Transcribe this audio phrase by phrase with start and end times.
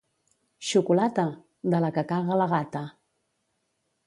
[0.69, 1.25] —Xocolata!
[1.73, 2.83] —De la que caga la gata.